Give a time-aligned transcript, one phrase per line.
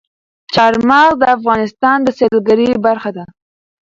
[0.53, 3.25] چار مغز د افغانستان د سیلګرۍ برخه ده.